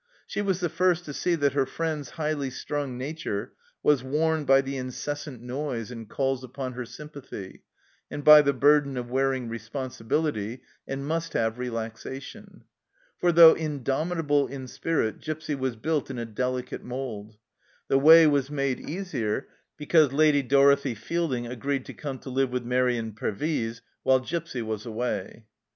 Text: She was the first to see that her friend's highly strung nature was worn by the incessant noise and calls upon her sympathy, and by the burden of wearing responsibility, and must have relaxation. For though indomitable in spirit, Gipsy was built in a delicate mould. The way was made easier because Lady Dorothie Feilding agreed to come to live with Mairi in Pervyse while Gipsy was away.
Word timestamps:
She 0.25 0.41
was 0.41 0.61
the 0.61 0.67
first 0.69 1.05
to 1.05 1.13
see 1.13 1.35
that 1.35 1.53
her 1.53 1.67
friend's 1.67 2.09
highly 2.17 2.49
strung 2.49 2.97
nature 2.97 3.53
was 3.83 4.03
worn 4.03 4.45
by 4.45 4.61
the 4.61 4.75
incessant 4.75 5.43
noise 5.43 5.91
and 5.91 6.09
calls 6.09 6.43
upon 6.43 6.73
her 6.73 6.87
sympathy, 6.87 7.61
and 8.09 8.23
by 8.23 8.41
the 8.41 8.51
burden 8.51 8.97
of 8.97 9.11
wearing 9.11 9.47
responsibility, 9.47 10.63
and 10.87 11.05
must 11.05 11.33
have 11.33 11.59
relaxation. 11.59 12.63
For 13.19 13.31
though 13.31 13.53
indomitable 13.53 14.47
in 14.47 14.67
spirit, 14.67 15.21
Gipsy 15.21 15.53
was 15.53 15.75
built 15.75 16.09
in 16.09 16.17
a 16.17 16.25
delicate 16.25 16.83
mould. 16.83 17.37
The 17.87 17.99
way 17.99 18.25
was 18.25 18.49
made 18.49 18.79
easier 18.79 19.49
because 19.77 20.11
Lady 20.11 20.41
Dorothie 20.41 20.95
Feilding 20.95 21.45
agreed 21.47 21.85
to 21.85 21.93
come 21.93 22.17
to 22.21 22.31
live 22.31 22.49
with 22.49 22.65
Mairi 22.65 22.97
in 22.97 23.13
Pervyse 23.13 23.83
while 24.01 24.19
Gipsy 24.19 24.63
was 24.63 24.83
away. 24.83 25.45